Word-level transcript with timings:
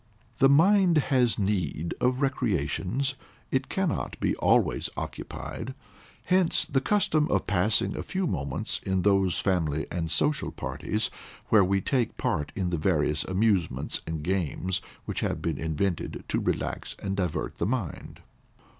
The 0.39 0.49
mind 0.49 0.97
has 1.13 1.37
need 1.37 1.93
of 2.01 2.21
recreations; 2.23 3.13
it 3.51 3.69
cannot 3.69 4.19
be 4.19 4.35
always 4.37 4.89
occupied. 4.97 5.75
Hence 6.25 6.65
the 6.65 6.81
custom 6.81 7.29
of 7.29 7.45
passing 7.45 7.95
a 7.95 8.01
few 8.01 8.25
moments 8.25 8.79
in 8.83 9.03
those 9.03 9.37
family 9.39 9.85
and 9.91 10.09
social 10.09 10.49
parties, 10.49 11.11
where 11.49 11.63
we 11.63 11.81
take 11.81 12.17
part 12.17 12.51
in 12.55 12.71
the 12.71 12.77
various 12.79 13.23
amusements 13.25 14.01
and 14.07 14.23
games 14.23 14.81
which 15.05 15.19
have 15.19 15.39
been 15.39 15.59
invented 15.59 16.23
to 16.29 16.39
relax 16.39 16.95
and 16.97 17.15
divert 17.15 17.59
the 17.59 17.67
mind. 17.67 18.21